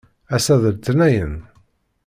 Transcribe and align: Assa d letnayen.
Assa 0.35 0.55
d 0.61 0.63
letnayen. 0.73 1.35